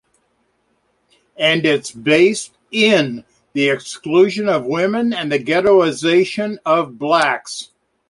And 1.37 1.63
it's 1.63 1.91
based 1.91 2.57
"in" 2.71 3.23
the 3.53 3.69
exclusion 3.69 4.49
of 4.49 4.65
women 4.65 5.13
and 5.13 5.31
the 5.31 5.37
ghettoization 5.37 6.57
of 6.65 6.97
blacks. 6.97 7.69